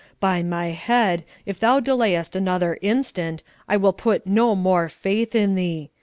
[0.19, 5.53] By my head, if thou delayest another instant, I will put no more faith in
[5.53, 5.91] thee!